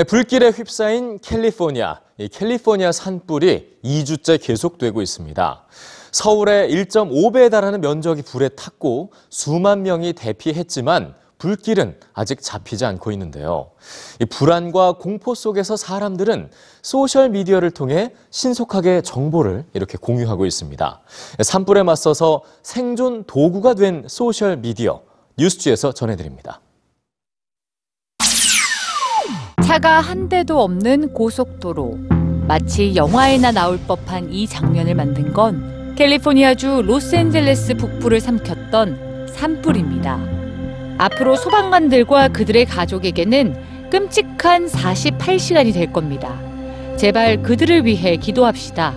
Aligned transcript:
네, 0.00 0.04
불길에 0.04 0.48
휩싸인 0.48 1.18
캘리포니아. 1.18 2.00
이 2.16 2.28
캘리포니아 2.28 2.90
산불이 2.90 3.80
2주째 3.84 4.42
계속되고 4.42 5.02
있습니다. 5.02 5.66
서울의 6.10 6.74
1.5배에 6.74 7.50
달하는 7.50 7.82
면적이 7.82 8.22
불에 8.22 8.48
탔고 8.48 9.12
수만 9.28 9.82
명이 9.82 10.14
대피했지만 10.14 11.14
불길은 11.36 12.00
아직 12.14 12.40
잡히지 12.40 12.86
않고 12.86 13.12
있는데요. 13.12 13.72
이 14.22 14.24
불안과 14.24 14.92
공포 14.92 15.34
속에서 15.34 15.76
사람들은 15.76 16.50
소셜 16.80 17.28
미디어를 17.28 17.70
통해 17.70 18.14
신속하게 18.30 19.02
정보를 19.02 19.66
이렇게 19.74 19.98
공유하고 19.98 20.46
있습니다. 20.46 21.02
산불에 21.42 21.82
맞서서 21.82 22.40
생존 22.62 23.24
도구가 23.24 23.74
된 23.74 24.06
소셜 24.08 24.56
미디어 24.56 25.02
뉴스지에서 25.36 25.92
전해드립니다. 25.92 26.62
차가 29.70 30.00
한 30.00 30.28
대도 30.28 30.60
없는 30.60 31.12
고속도로. 31.12 31.96
마치 32.48 32.96
영화에나 32.96 33.52
나올 33.52 33.78
법한 33.78 34.32
이 34.32 34.48
장면을 34.48 34.96
만든 34.96 35.32
건 35.32 35.94
캘리포니아주 35.94 36.82
로스앤젤레스 36.84 37.76
북부를 37.76 38.18
삼켰던 38.18 39.28
산불입니다. 39.32 40.18
앞으로 40.98 41.36
소방관들과 41.36 42.30
그들의 42.30 42.64
가족에게는 42.64 43.90
끔찍한 43.90 44.66
48시간이 44.66 45.72
될 45.72 45.92
겁니다. 45.92 46.36
제발 46.96 47.40
그들을 47.40 47.84
위해 47.84 48.16
기도합시다. 48.16 48.92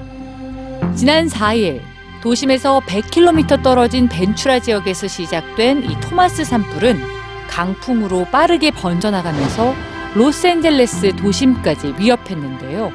지난 0.95 1.27
4일 1.27 1.81
도심에서 2.23 2.79
100km 2.87 3.61
떨어진 3.61 4.09
벤추라 4.09 4.57
지역에서 4.57 5.07
시작된 5.07 5.83
이 5.83 5.99
토마스 6.01 6.43
산불은 6.43 6.99
강풍으로 7.47 8.25
빠르게 8.31 8.71
번져나가면서 8.71 9.92
로스앤젤레스 10.15 11.15
도심까지 11.15 11.95
위협했는데요. 11.97 12.91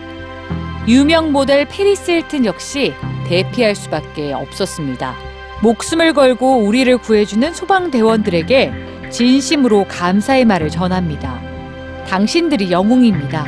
유명 0.86 1.32
모델 1.32 1.64
패리스 1.64 2.12
힐튼 2.12 2.44
역시 2.44 2.94
대피할 3.26 3.74
수밖에 3.74 4.32
없었습니다. 4.32 5.14
목숨을 5.62 6.12
걸고 6.12 6.58
우리를 6.58 6.96
구해주는 6.98 7.52
소방대원들에게 7.52 8.72
진심으로 9.10 9.86
감사의 9.88 10.44
말을 10.44 10.70
전합니다. 10.70 11.40
당신들이 12.06 12.70
영웅입니다. 12.70 13.44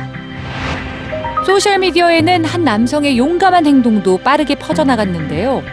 소셜미디어에는 1.45 2.45
한 2.45 2.63
남성의 2.63 3.17
용감한 3.17 3.65
행동도 3.65 4.17
빠르게 4.17 4.55
퍼져나갔는데요. 4.55 5.63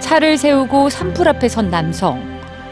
차를 0.00 0.36
세우고 0.36 0.90
산불 0.90 1.26
앞에 1.28 1.48
선 1.48 1.70
남성. 1.70 2.22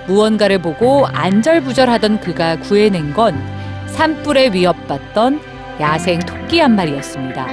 무언가를 0.06 0.58
보고 0.58 1.06
안절부절하던 1.06 2.20
그가 2.20 2.56
구해낸 2.60 3.12
건 3.12 3.55
산불에 3.96 4.50
위협받던 4.52 5.40
야생 5.80 6.20
토끼 6.20 6.60
한 6.60 6.76
마리였습니다. 6.76 7.46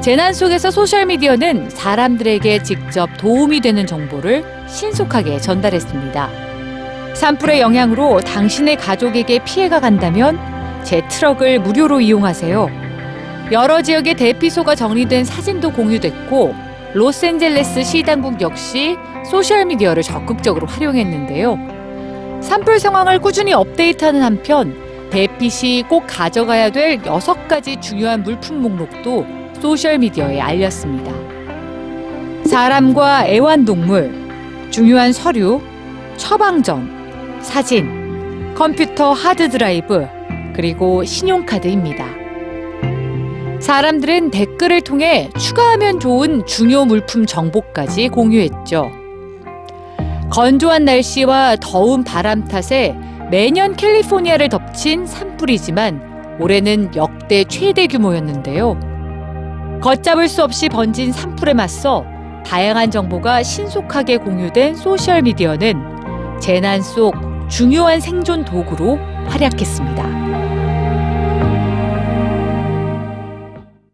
재난 0.00 0.32
속에서 0.32 0.70
소셜미디어는 0.70 1.68
사람들에게 1.68 2.62
직접 2.62 3.10
도움이 3.18 3.60
되는 3.60 3.86
정보를 3.86 4.42
신속하게 4.66 5.38
전달했습니다. 5.40 6.30
산불의 7.12 7.60
영향으로 7.60 8.22
당신의 8.22 8.76
가족에게 8.76 9.40
피해가 9.44 9.80
간다면 9.80 10.38
제 10.82 11.06
트럭을 11.08 11.58
무료로 11.58 12.00
이용하세요. 12.00 12.70
여러 13.52 13.82
지역의 13.82 14.14
대피소가 14.14 14.74
정리된 14.74 15.24
사진도 15.24 15.70
공유됐고 15.72 16.54
로스앤젤레스 16.94 17.84
시 17.84 18.02
당국 18.02 18.40
역시 18.40 18.96
소셜미디어를 19.30 20.02
적극적으로 20.02 20.66
활용했는데요. 20.66 21.58
산불 22.40 22.78
상황을 22.78 23.18
꾸준히 23.18 23.52
업데이트하는 23.52 24.22
한편 24.22 24.83
시 25.48 25.67
꼭 25.67 26.06
가져가야 26.08 26.70
될 26.70 27.00
여섯 27.06 27.46
가지 27.46 27.80
중요한 27.80 28.24
물품 28.24 28.62
목록도 28.62 29.24
소셜미디어에 29.60 30.40
알렸습니다. 30.40 31.12
사람과 32.44 33.28
애완동물, 33.28 34.68
중요한 34.70 35.12
서류, 35.12 35.60
처방전, 36.16 37.38
사진, 37.40 38.54
컴퓨터 38.56 39.12
하드드라이브, 39.12 40.06
그리고 40.52 41.04
신용카드입니다. 41.04 42.04
사람들은 43.60 44.32
댓글을 44.32 44.80
통해 44.80 45.30
추가하면 45.38 46.00
좋은 46.00 46.44
중요 46.44 46.86
물품 46.86 47.24
정보까지 47.24 48.08
공유했죠. 48.08 48.90
건조한 50.30 50.84
날씨와 50.84 51.56
더운 51.60 52.02
바람 52.02 52.44
탓에 52.44 52.96
매년 53.34 53.74
캘리포니아를 53.74 54.48
덮친 54.48 55.06
산불이지만 55.06 56.38
올해는 56.38 56.94
역대 56.94 57.42
최대 57.42 57.88
규모였는데요. 57.88 59.80
걷잡을 59.82 60.28
수 60.28 60.44
없이 60.44 60.68
번진 60.68 61.10
산불에 61.10 61.52
맞서 61.52 62.04
다양한 62.46 62.92
정보가 62.92 63.42
신속하게 63.42 64.18
공유된 64.18 64.76
소셜미디어는 64.76 66.38
재난 66.40 66.80
속 66.80 67.16
중요한 67.48 67.98
생존 67.98 68.44
도구로 68.44 69.00
활약했습니다. 69.26 70.73